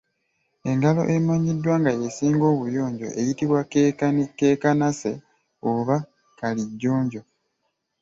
[0.69, 3.61] Engalo emanyiddwa nga y’esinga obuyonjo eyitibwa
[4.37, 5.11] Keekanase
[5.69, 5.97] oba
[6.39, 7.21] Kalijjonjo.